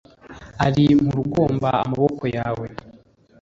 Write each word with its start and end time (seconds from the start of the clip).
ari 0.65 0.85
mu 1.03 1.11
rugomba 1.17 1.69
amaboko 1.83 2.23
yawe! 2.37 2.67